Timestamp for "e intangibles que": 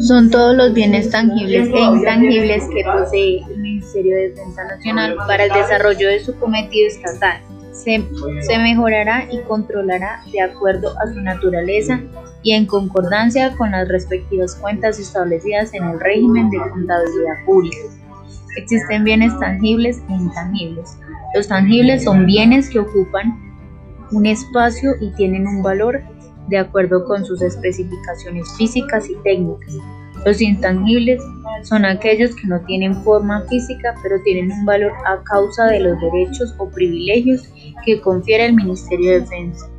1.68-2.84